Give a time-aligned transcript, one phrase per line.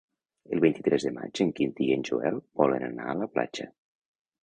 [0.55, 3.73] El vint-i-tres de maig en Quintí i en Joel volen anar a la platja.